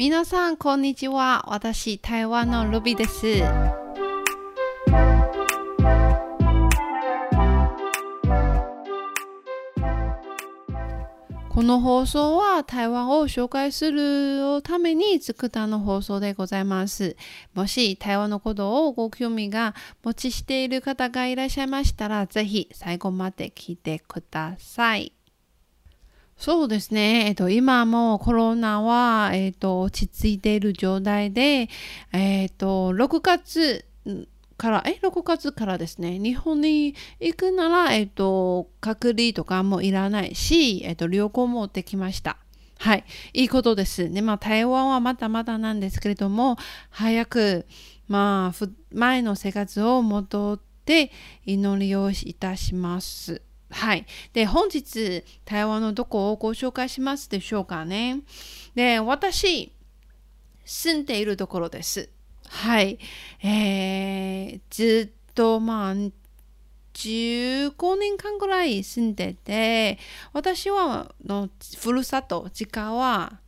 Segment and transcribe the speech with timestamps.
[0.00, 1.44] 皆さんこんにちは。
[1.48, 3.40] 私、台湾のルビです。
[11.48, 17.16] この放送は台湾を紹介するために作ったの放送でございます。
[17.54, 19.74] もし台湾のことをご興味が
[20.04, 25.17] 持ちしている方がいらっしゃいましたら、ぜひ最後まで聞いてください。
[26.38, 27.26] そうですね。
[27.26, 31.68] えっと、今もコロナは、えっと、落ち着いている状態で、
[32.12, 33.84] えっと、6月
[34.56, 42.36] から、え、6月からですね、日本に行くなら、えっと、隔離とかもいらないし、えっと、旅行もできました。
[42.78, 43.04] はい。
[43.32, 44.08] いいことです。
[44.08, 46.56] ね、まあ、台湾はまだまだなんですけれども、
[46.90, 47.66] 早く、
[48.06, 51.10] まあ、前の生活を戻って
[51.46, 53.42] 祈りをいたします。
[53.70, 54.06] はい。
[54.32, 58.20] で、本日、台湾のどこをご紹介しますでしょうかね。
[58.74, 59.72] で、私、
[60.64, 62.08] 住んでいるところです。
[62.48, 62.98] はい。
[63.42, 65.94] えー、ずっと、まあ、
[66.94, 69.98] 15年間ぐらい住んでて、
[70.32, 73.38] 私はのふるさと、実家は、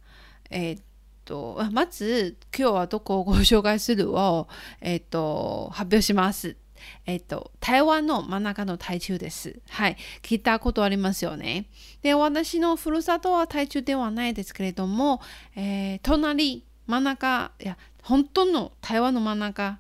[0.51, 0.81] えー、
[1.25, 4.49] と、まず、今日はどこをご紹介するを、
[4.81, 6.57] えー、と、発表します。
[7.06, 9.61] えっと、台湾の真ん中の台中です。
[9.69, 9.97] はい。
[10.23, 11.67] 聞いたことありますよね。
[12.03, 15.20] で、私のふるさとは台中ではないですけれども、
[15.56, 19.78] えー、隣、真ん中、いや、本当の台湾の真ん中、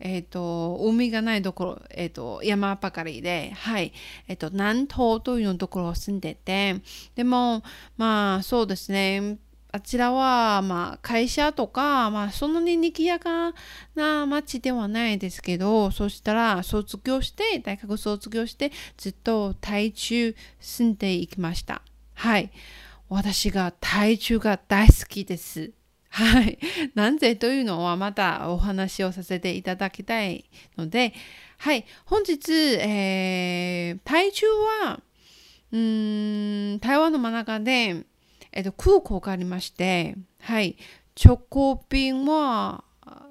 [0.00, 3.92] えっ、ー、と、海がないところ、えっ、ー、と、山ばかりで、はい、
[4.28, 6.76] えっ、ー、と、南東というところを住んでて、
[7.14, 7.62] でも、
[7.98, 9.38] まあ、そうですね、
[9.72, 13.54] あちらは、まあ、会社とか、まあ、そんなに賑やか
[13.94, 21.82] な街ではないですけど、そしたら、卒業して、大学卒業して、ずっと台中住んでいきました。
[22.14, 22.50] はい。
[23.08, 25.72] 私が台中が大好きです。
[26.10, 26.58] はい。
[26.94, 30.44] なぜというのはまたお話をさせていただきたい
[30.76, 31.14] ので、
[31.58, 31.84] はい。
[32.04, 35.00] 本日、えー、台中は、
[35.72, 38.04] うん、台湾の真ん中で、
[38.52, 40.76] えっと、空港がありまして、はい。
[41.22, 42.84] 直行便は、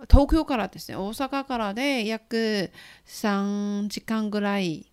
[0.09, 2.72] 東京からですね、大阪からで約
[3.06, 4.91] 3時間ぐらい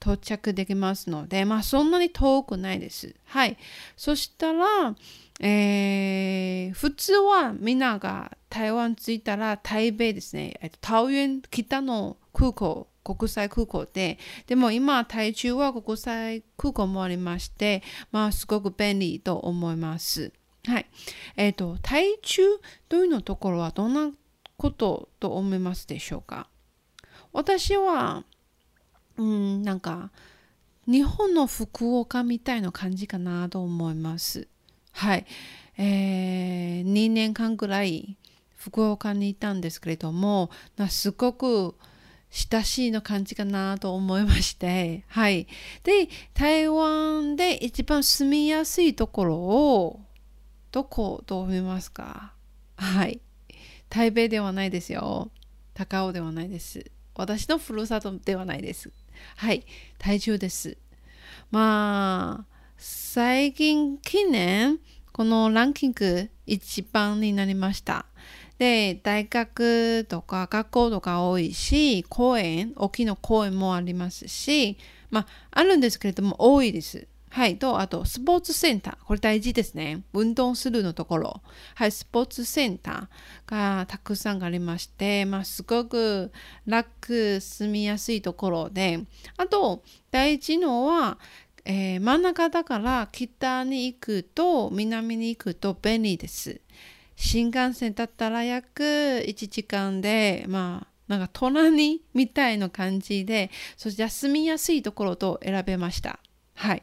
[0.00, 3.14] 到着できますので、まあそんなに遠くないです。
[3.24, 3.56] はい。
[3.96, 4.94] そしたら、
[5.40, 20.32] えー、普通はみんなが台湾着いたら台北ですね、えっと、桃園北の空港国際空港で、でも今、台中は国際空港もありまして、まあ、すごく便利と思います。
[20.66, 20.86] はい。
[21.36, 22.42] えっ、ー、と、台中
[22.88, 24.10] というのところはどんな
[24.56, 26.48] ことと思いますでしょうか？
[27.32, 28.24] 私は、
[29.18, 30.10] うん、なんか、
[30.86, 34.48] 日本の福岡みたいな感じかなと思います。
[34.92, 35.26] はい。
[35.76, 38.16] えー、2年間ぐらい
[38.56, 40.50] 福岡にいたんですけれども、
[40.88, 41.74] すごく
[42.36, 45.46] 親しいの感じかなと思いまして、はい。
[45.84, 50.00] で、台湾で一番住みやすいところを、
[50.72, 52.32] どこと思いますか？
[52.76, 53.20] はい。
[53.88, 55.30] 台北ではないですよ。
[55.74, 56.90] 高尾ではないです。
[57.14, 58.90] 私のふるさとではないです。
[59.36, 59.64] はい。
[59.98, 60.76] 台中です。
[61.52, 64.80] まあ、最近、近年、
[65.12, 68.06] このランキング一番になりました。
[68.58, 74.78] で、大学とか学校とか多いし、公園、大きな公園もありますし、
[75.10, 77.06] まあ、あるんですけれども多いです。
[77.34, 77.58] はい。
[77.58, 78.96] と、あと、スポーツセンター。
[79.04, 80.04] これ大事ですね。
[80.12, 81.40] 運動するのところ。
[81.74, 81.90] はい。
[81.90, 86.30] スポーツセンターがたくさんありまして、まあ、すごく
[86.64, 89.00] 楽、住みやすいところで、
[89.36, 89.82] あと、
[90.12, 91.18] 大事のは、
[91.64, 96.60] えー、真ん中だから北に行くと南に行くと便利です。
[97.16, 106.18] 新幹線だったら約1時間で、まあ、なんか隣みたいな感じで、そして休みやすいところと選べました。
[106.54, 106.82] はい。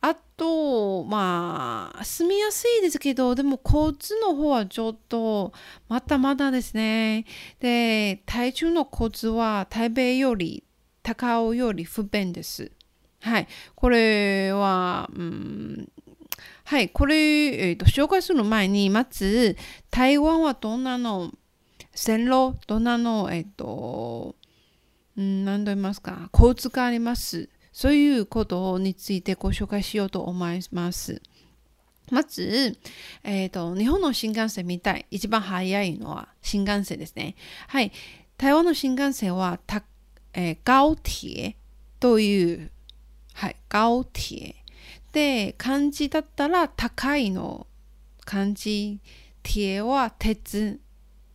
[0.00, 5.52] あと、まあ、住みやすいですけど、でも交通の方はちょっと、
[5.88, 7.24] まだまだですね。
[7.58, 10.62] で、台中の交通は台北より、
[11.02, 12.70] 高尾より不便です。
[13.22, 13.48] はい。
[13.74, 15.88] これは、うん、
[16.64, 16.88] はい。
[16.88, 19.56] これ、えーと、紹介する前に、まず、
[19.90, 21.30] 台湾はどんなの、
[21.92, 24.34] 線路、どんなの、えっ、ー、と、
[25.16, 27.48] うん、何と言いますか、交通があります。
[27.72, 31.20] そういうことについてご紹介しようと思います。
[32.10, 32.78] まず、
[33.22, 37.34] えっ、ー、と、日本の新幹線みたい、一番早いのは新幹線ですね。
[37.68, 37.92] はい。
[38.36, 39.82] 台湾の新幹線は、た
[40.34, 41.56] えー、高鐵
[42.00, 42.70] という
[43.34, 44.54] はい、高鐵。
[45.14, 47.68] で、漢字だったら高いの
[48.24, 48.98] 漢字
[49.44, 50.80] 铁は鉄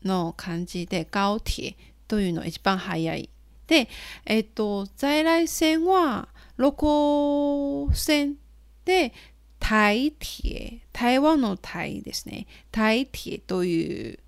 [0.04, 1.78] の漢字で高铁
[2.10, 3.30] というのが一番早い。
[3.68, 3.88] で、
[4.26, 6.28] えっと、在来線は
[6.58, 8.36] ロコ線
[8.84, 9.14] で
[9.62, 12.48] 台铁、台湾の台ですね。
[12.74, 14.20] 台铁という。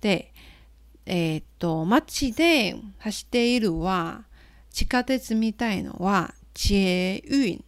[0.00, 0.32] で、
[1.06, 4.26] えっと、街で走っているは、
[4.70, 7.64] 地下鉄みたいのは、捷運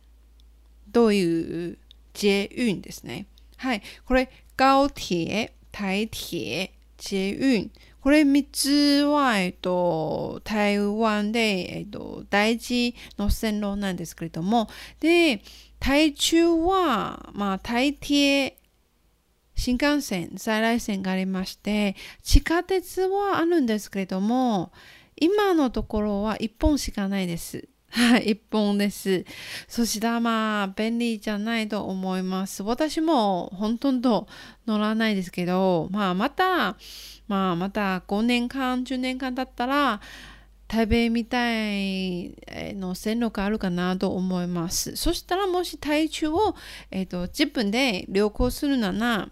[0.93, 1.79] という
[2.13, 3.27] 捷運ですね。
[3.57, 3.83] はい。
[4.05, 7.71] これ、高铁、台铁、捷運。
[8.01, 14.69] これ3つは、えっと、台湾で、えっと、大事の線路なんですけれども、
[14.99, 15.41] で、
[15.79, 18.57] 台中は、まあ、台铁、
[19.55, 24.73] 新幹線、在来線がありまして、地下鉄はあるんですけれども、
[25.17, 27.69] 今のところは1本しかないです。
[27.95, 29.27] はい、1本です。
[29.69, 32.63] そしたらまあ、便利じゃないと思います。
[32.63, 34.27] 私もほとんど
[34.67, 36.79] 乗らないですけど、まあ、また、
[37.29, 40.01] まあ、また5年間、10年間だったら、
[40.69, 42.35] 台北みたい
[42.75, 44.97] の線路があるかなと思います。
[44.97, 46.55] そしたらもし台中を、
[46.91, 49.29] えーと、自分で旅行するなら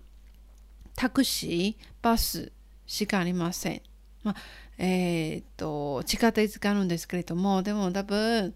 [0.97, 2.53] タクシー、バス
[2.85, 3.81] しかありません。
[4.23, 4.37] まあ
[4.83, 8.55] えー、っと地下鉄があるんですけれどもでも多分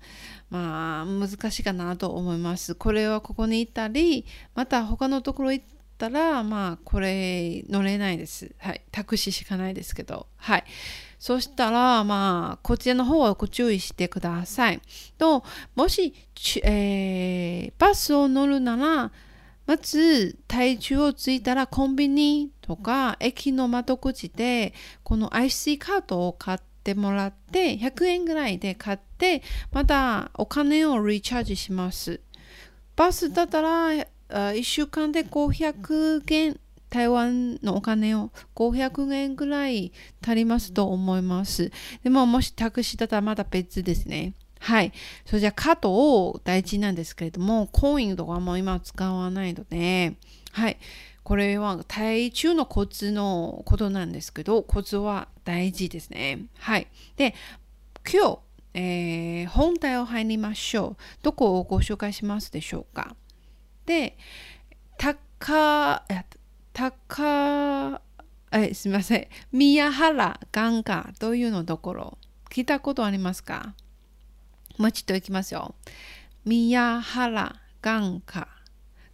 [0.49, 2.75] まあ難しいかなと思います。
[2.75, 4.25] これはここに行ったり
[4.55, 5.65] また他のところ行っ
[5.99, 8.55] たらまあこれ乗れないです。
[8.59, 10.65] はいタクシーしかないですけどはい
[11.19, 14.81] そしたらまあこちらの方はご注意してください。
[15.19, 15.44] と
[15.75, 16.15] もし、
[16.65, 19.12] えー、バスを乗るなら
[19.66, 32.20] まず体重をついたらコンビニとか駅の窓口でこの IC カードを買ってもらって100円ぐらいで買ってまたお金をリチャージします。
[32.96, 33.88] バスだったら
[34.28, 41.72] 1週間で500円台湾のお金を500円ぐらい足りますと思います。
[42.05, 44.34] でももしタクシーだったらまた別ですね。
[44.64, 44.93] はい。
[45.26, 50.14] それじゃあ、カードを大事なんですけれども、コインとかも今使わないので、
[50.52, 50.78] はい。
[51.22, 56.46] これは体中のコツのことなんですけど、コツは大事ですね。
[56.58, 56.87] はい。
[57.16, 57.34] で、
[58.11, 58.38] 今日、
[58.72, 61.02] えー、本題を入りましょう。
[61.22, 63.16] どこをご紹介しますでしょうか。
[63.84, 64.16] で、
[64.96, 66.02] 高、
[66.72, 68.00] 高、
[68.50, 69.28] えすみません。
[69.52, 72.19] 宮原眼科というのところ、
[72.50, 73.75] 聞いたことありますか？
[74.79, 75.76] もう一度いきますよ。
[76.44, 78.49] 宮原眼科。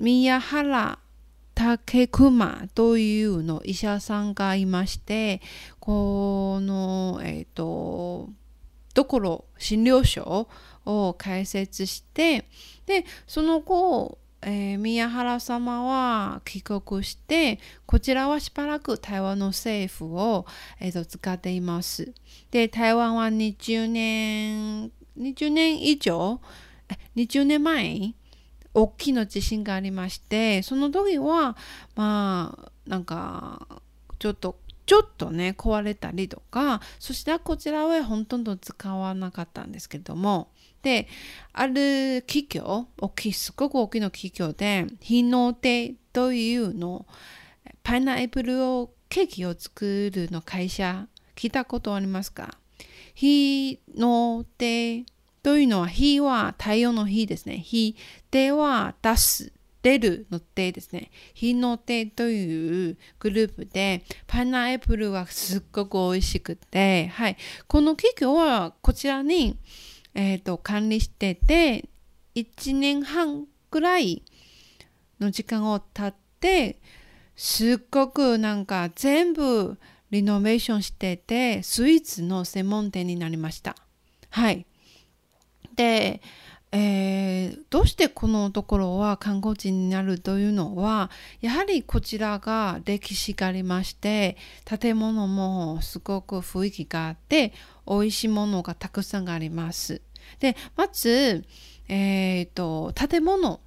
[0.00, 0.98] 宮原
[1.54, 5.42] 武熊というの医者さんがいまして
[5.78, 8.30] この、えっ、ー、と
[8.94, 10.48] ところ診療所
[10.86, 12.44] を開設して
[12.86, 20.46] でその後、えー、宮原様は帰国してこちらはしばらく台湾の政府を、
[20.80, 22.12] えーと、使っています。
[22.50, 26.40] で台湾は20年20年以上
[27.16, 28.14] 20年前
[28.82, 31.56] 大きな地震がありましてその時は
[31.94, 33.66] まあなんか
[34.18, 40.50] ちょっとちょっとね壊れたりとかそしてこちらはほとんど使わなかったんですけども
[40.82, 41.06] で
[41.52, 47.06] ある企業大きいすごく大きな企業で日の出というの
[47.82, 51.06] パイナップルをケーキを作るの会社
[51.36, 52.56] 聞いたことありますか？
[53.14, 55.04] 日の出
[55.42, 57.58] というのは、日は太陽の日ですね。
[57.58, 57.96] 日
[58.30, 61.10] では出す、出るの手ですね。
[61.34, 67.36] 日の手というグループで、パイナップルはすっごく美味しくて、はい。
[67.66, 69.56] この企業はこちらに、
[70.14, 71.88] え、ー、と、管理してて、
[72.34, 74.22] 1年半くらい
[75.20, 76.80] の時間を経って、
[77.34, 79.78] すっごくなんか全部
[80.10, 83.76] リノベーションしてて、スイーツの専門店になりました。
[84.28, 84.66] はい。
[85.76, 86.20] で、
[86.72, 91.10] えー、どうしてこのところは観光地になるというのは
[91.40, 97.52] やはりこちらが歴史がありまして建物もすごく雰囲気があって
[97.88, 100.00] 美味しいものがたくさんあります。
[100.38, 101.44] でまず、
[101.88, 103.60] えーと、建物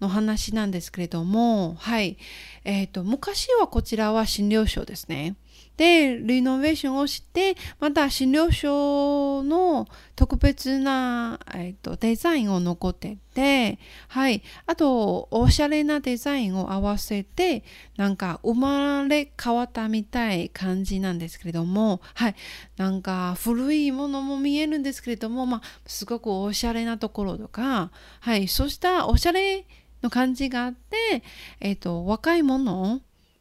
[0.00, 2.18] の話なんですけれども、はい。
[2.64, 5.36] えっ、ー、と、昔はこちらは診療所ですね。
[5.78, 14.42] で、リノベーションをして、また診療所の特別な、えっと、デザインを残ってて、はい。
[14.66, 17.62] あと、おしゃれなデザインを合わせて、
[17.96, 22.34] なんか生まれ変わったみたい感じなんですけれども、はい。
[22.76, 28.48] なんか古いものも見えるんですけれども、まあ、すごくおしゃれなところとか、はい。
[28.48, 29.64] そうしたおしゃれ
[30.02, 31.22] の感じがあって、
[31.60, 33.00] えっと、若いもの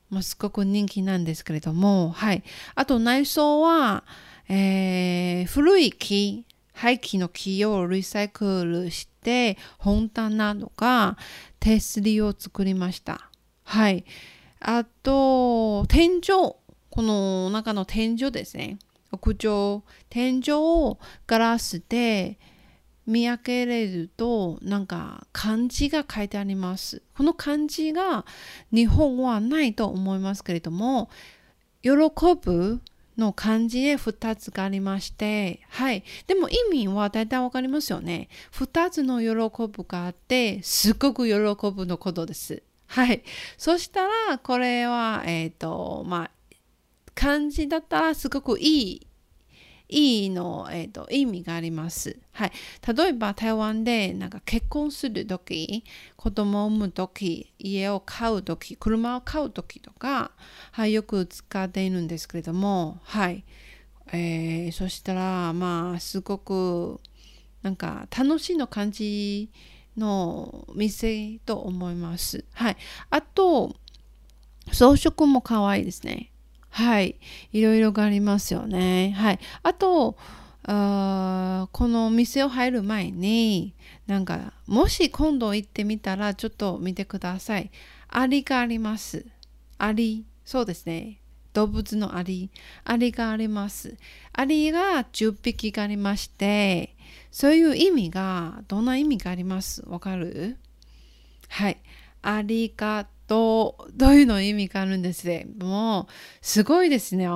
[0.10, 2.44] まあ、すごく人気なんですけれども、はい。
[2.76, 4.04] あと内装は、
[4.50, 11.18] えー、古い木、廃棄の木をリサイクルして、本棚とか
[11.60, 13.30] 手すりを作りました。
[13.64, 14.06] はい。
[14.60, 16.56] あと、天井。
[16.90, 18.80] この中の天井ですね。
[19.12, 19.84] 屋上。
[20.10, 22.40] 天井をガラスで、
[23.08, 27.02] 見分けれるとなんか漢字が書いてあります。
[27.16, 28.26] この漢字が
[28.72, 31.10] 日本はないと思いますけれども
[31.82, 31.92] 喜
[32.40, 32.82] ぶ
[33.18, 36.04] の漢字で2つがありまして、はい。
[36.28, 38.30] でも意味は大体わかりますよね。
[38.54, 41.36] 2つの喜ぶがあって、すごく喜
[41.72, 42.62] ぶのことです。
[42.86, 43.24] はい。
[43.58, 46.32] そしたら、これは、えっ、ー、と、まあ、
[47.16, 49.07] 漢字だったらすごくいい
[49.90, 52.18] いいの、えーと、意味があります。
[52.34, 52.52] はい、
[52.96, 55.84] 例えば台湾でなんか結婚する時
[56.16, 60.32] 子供を産む時家を買う時車を買う時とか、
[60.72, 63.44] はい、よく使っているんですけれども、はい
[64.12, 67.00] えー、そしたらまあすごく
[67.62, 69.50] なんか楽しいの感じ
[69.98, 72.46] の店と思います。
[72.54, 72.78] はい、
[73.10, 73.76] あと
[74.72, 76.32] 装飾も可愛いですね。
[76.70, 77.16] はい。
[77.54, 79.12] いろいろがありますよね。
[79.18, 79.40] はい。
[79.64, 80.18] あと、
[80.70, 83.74] あこのお店を入る前に、
[84.06, 87.72] なんか、もし今度行ってみたら、ちょっと見てください。
[88.10, 89.26] アリがあります。
[89.78, 90.26] アリ。
[90.46, 91.20] そうですね。
[91.54, 92.52] 動物のアリ。
[92.84, 93.98] アリがあります。
[94.34, 96.96] アリが10匹がありまして、
[97.32, 99.84] そういう意味が、どんな意味があります？
[99.88, 100.58] わかる？
[101.50, 101.78] はい。
[102.22, 105.48] ありがとどういうの意味があるんですね。
[105.60, 106.06] もう
[106.42, 107.28] すごいですね。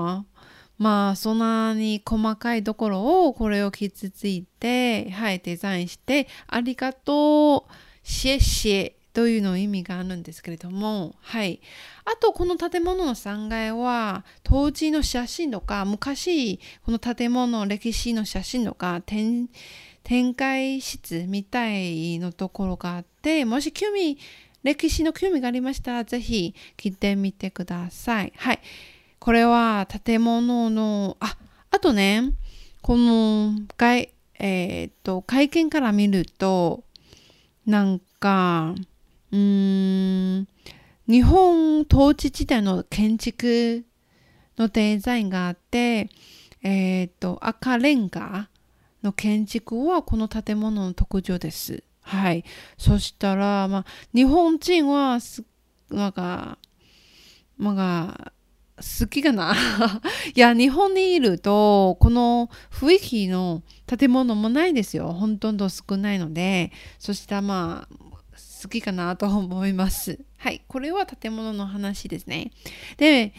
[0.82, 11.62] まあそんなに細かいところをこれを傷ついてはいデザインしてありがとうシェシェというの意味があるんですけれどもはい
[12.06, 19.50] あとこの建物の3階は当時の写真とか昔この建物の歴史の写真とか展
[20.04, 24.18] 展開室みたいのところがあってもし興味
[24.64, 28.34] 歴史の興味がありましたら、ぜひ聞いてみてください。
[28.36, 28.60] はい。
[29.20, 31.38] これは建物の、あ、
[31.72, 32.34] あとね、
[32.82, 36.84] この外、えー、っと、会見から見ると、
[37.66, 38.76] なんか、
[39.32, 40.48] うーん、
[41.08, 43.86] 日本統治時代の建築
[44.58, 46.10] のデザインがあって、
[46.64, 48.50] えー、っと、赤レンガ
[49.04, 51.84] の建築はこの建物の特徴です。
[52.12, 52.44] はい。
[52.78, 55.20] そしたら、まあ、日本人は
[55.90, 56.58] なんか、
[57.58, 58.32] まあ、
[58.76, 59.56] 好きかな
[60.36, 65.14] いや、日本にいると、この雰囲気の建物もないですよ。
[65.14, 67.96] ほとんど少ないので、そしたらまあ、
[68.62, 70.20] 好きかなと思います。
[70.38, 70.64] はい。
[70.68, 72.52] これは建物の話ですね。
[72.98, 73.34] で、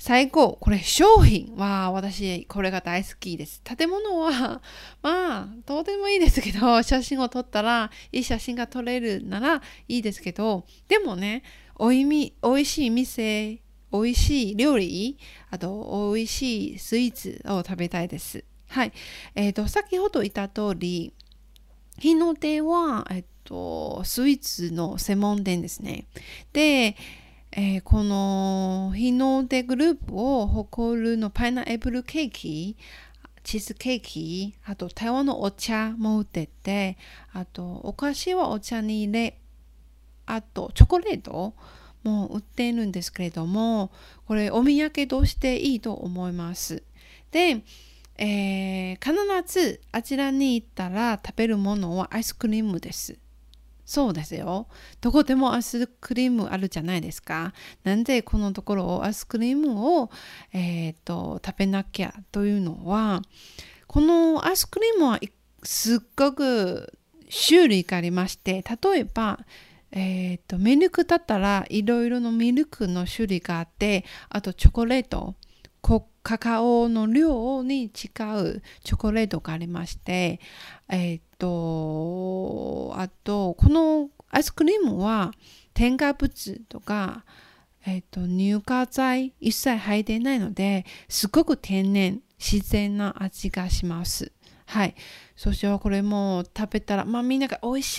[0.00, 3.60] 最後、これ商品は私これが大好きです。
[3.62, 4.62] 建物は
[5.02, 11.42] まあどうでもいいですけど 写真を撮ったらいい写真が撮れるならいいですけどでもね
[11.74, 13.60] おいみおいしい店
[13.92, 15.18] おいしい料理
[15.50, 18.42] あとおいしいスイーツを食べたいです。
[18.68, 18.92] はい。
[19.34, 21.12] えっ、ー、と先ほど言った通り
[21.98, 26.06] 日の出は、えっ、と、スイーツの専門店ですね。
[26.52, 26.96] で、
[27.52, 32.76] えー、この日の出グループを誇るのパイナップルケーキ、
[33.42, 36.96] チーズケーキ、あと台湾のお茶も売ってて、
[37.32, 39.40] あとお菓子はお茶に入れ、
[40.26, 41.54] あとチョコレート
[42.04, 43.90] も売っているんですけれども、
[44.26, 46.84] これお土産としていいと思います。
[47.32, 47.62] で、
[48.16, 49.16] えー、必
[49.52, 53.18] ずあちらに行ったら食べるものはアイスクリームです。
[53.90, 54.68] そうですよ。
[55.00, 57.52] どこでもアイスクリームあるじゃないですか。
[57.82, 60.10] なんでこのところをアイスクリームを、
[60.52, 63.20] えーと、食べなきゃというのは、
[63.88, 65.18] このアイスクリームは
[65.64, 66.96] すっごく
[67.48, 69.40] 種類がありまして、例えば、
[69.90, 75.34] えーと、ミルクだったらいろいろのミルクの種類があって、あとチョコレート
[75.80, 80.40] コ、カカオの量に違うチョコレートがありまして、
[80.88, 85.32] えっ、ー、と、あと、このアイスクリームは
[85.72, 87.24] 添加物とか、
[87.86, 94.32] えっ、と、乳化剤一切入ってないので、すごく天然、自然な味がします。
[94.66, 94.94] はい。
[95.36, 97.98] そしてこれも食べたら、まあみんなが美味し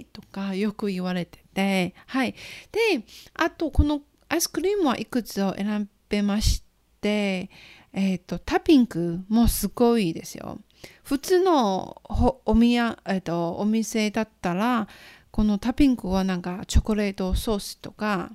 [0.00, 2.32] いとかよく言われてて、はい。
[2.72, 6.69] で、あとこのアイスクリームはいくつを選べまして、
[7.08, 10.58] え、ー、と、タピングもすごいですよ。
[11.02, 12.00] 普通の
[12.44, 14.88] おみや、えーと、お店だったら、
[15.30, 18.30] このタピングはなんかチョコレートソースとか、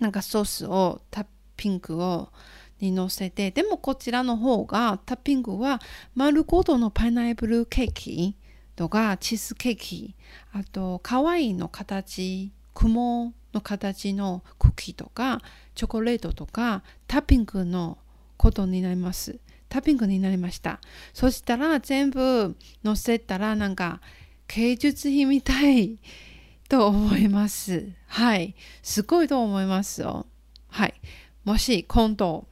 [0.00, 2.28] なんかソースをタピングを
[2.80, 5.80] に乗せて、でもこちらの方がタッピングは
[6.14, 8.36] 丸ごとのパイナップルケーキ
[8.74, 10.14] とかチーズケーキ、
[10.52, 15.40] あと可愛いの形、雲の形のクッキーとか
[15.74, 17.96] チョコレートとかタッピングの
[18.36, 19.38] ことになります。
[19.70, 20.78] タッピングになりました。
[21.14, 22.54] そしたら全部
[22.84, 24.00] 載せたらなんか
[24.48, 25.98] 芸術品みたい
[26.68, 27.88] と思います。
[28.08, 28.54] はい。
[28.82, 30.26] すごいと思いますよ。
[30.68, 30.94] はい。
[31.44, 32.46] もし今度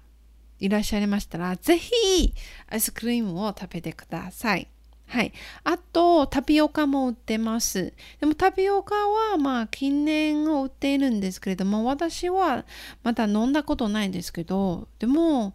[0.58, 2.32] いらっしゃいましたら、ぜひ
[2.68, 4.68] アイスクリームを食べてください。
[5.06, 5.32] はい。
[5.64, 7.92] あと、タピオカも売ってます。
[8.20, 12.64] でもタピオカは、まあ、近年を売っているんですけれども、私は
[13.02, 15.54] まだ飲んだことないんですけど、でも、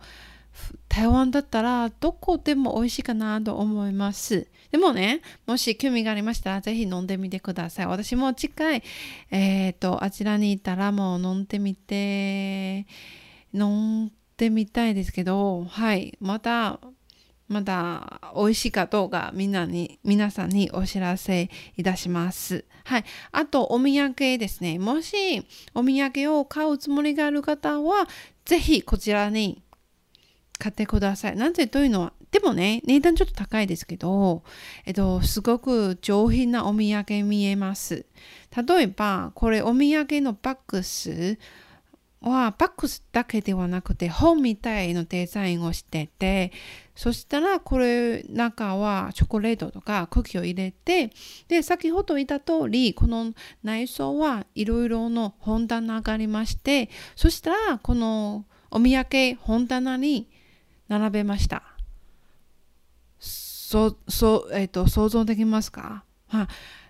[0.87, 4.47] 台湾だったらどこでも美味しいかなと思います。
[4.71, 7.87] でもね、もし興味がありましたら、ぜひ飲んでみてください。
[7.87, 8.83] 私も近い、
[9.31, 12.85] えっ、ー、と、あちらにいたらもう飲んでみて、
[13.53, 16.79] 飲んでみたいですけど、はい、また、
[17.49, 22.63] まだ美味しいかどうかみんなに、皆さんにお知らせいたします。
[22.85, 23.03] はい。
[23.31, 24.79] あと、お土産ですね。
[24.79, 28.07] もしお土産を買うつもりがある方は、
[28.45, 29.63] ぜひこちらに
[30.59, 31.35] 買ってください。
[31.35, 34.43] なぜというのは、でもね、値段ちょっと高いですけど、
[34.85, 38.05] えっと、すごく上品なお土産見えます。
[38.55, 41.39] 例えば、これお土産のバックス
[42.21, 46.51] は、バックスだけではなくて、本みたいのデザインをしてて、
[46.95, 51.11] そしたら、これ、中はチョコレートとかクッキーを入れて、
[51.47, 60.29] で、先ほど言った通り、この内装はいろいろの本棚がありまして、そしたら、このお土産本棚に
[60.89, 61.63] 並べました。
[63.19, 66.49] そ、そ、えっ、ー、と、想像できますか、は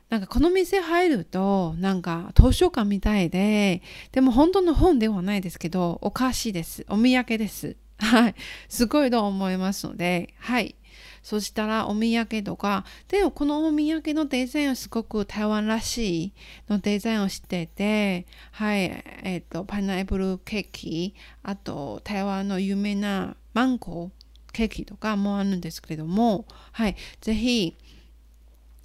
[0.10, 6.86] なんかこの店入ると、なんか図書館みたいで、でも本当の本ではないですけど、お菓子です。
[6.90, 7.76] お土産です。
[8.00, 8.36] はい。
[8.70, 10.76] すごいと思いますので、はい。
[11.22, 16.34] そしたらお土産とか、でもこのお土産のデザインはすごく台湾らしい
[16.70, 19.04] のデザインをしてて、はい。
[19.24, 27.76] えっ、ー、と、パイナップルケーキ、あと台湾の有名なマンゴーケーキとかもあるんですけれども、はい、ぜひ、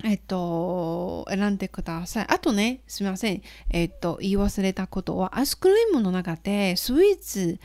[0.05, 2.27] えっと、選んでください。
[2.29, 3.43] あとね、すみません。
[3.71, 7.59] えっと、言い忘れたことは、アイスクリームの中でスイーツ、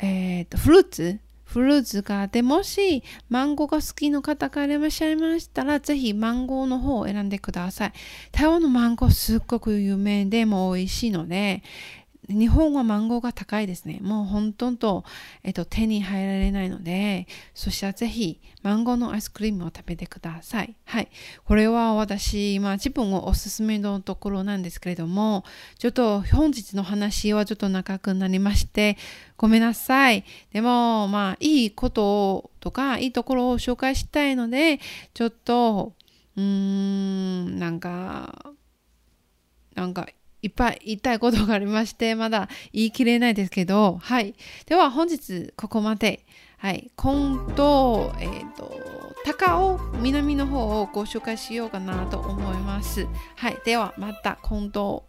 [0.00, 7.92] えっと、フルーツ、フルーツがあって、もしマンゴーが好きの方がいらっしゃいましたら、ぜひマンゴーの方を選んでください。
[8.32, 11.62] 台湾のマンゴーすっごく有名でも美味しいので、
[12.28, 14.00] 日本はマンゴーが高いですね。
[14.02, 15.04] もう本当と、
[15.44, 20.74] えっと、手に入られないので、そしたらぜひマンゴーのアイスクリームを食べてください。
[20.84, 21.08] はい。
[21.44, 25.44] これは私、まあ自分をおすすめのところなんですけれども、
[25.78, 28.96] ちょっと本日の話はちょっと長くなりまして、
[29.36, 30.24] ごめんなさい。
[30.52, 34.80] でも、まあいいこととか、いいところを紹介したいので、
[35.14, 35.92] ちょっと、
[36.36, 38.52] うーん、なんか、
[39.74, 40.08] なんか
[40.46, 44.34] いっぱい言いたいことがありまして、まだ言い切れないですけど、はい。
[44.66, 46.24] では本日ここまで。
[46.58, 46.90] はい。
[46.96, 48.80] 今度、えっ、ー、と、
[49.24, 53.06] 高尾南の方をご紹介しようかなと思います。
[53.34, 53.58] はい。
[53.64, 55.04] ではまた今度。